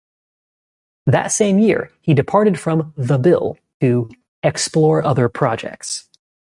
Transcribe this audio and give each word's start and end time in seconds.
That 1.05 1.27
same 1.31 1.59
year, 1.59 1.91
he 2.01 2.15
departed 2.15 2.59
from 2.59 2.91
"The 2.97 3.19
Bill" 3.19 3.59
to 3.81 4.09
"explore 4.41 5.03
other 5.05 5.29
projects". 5.29 6.09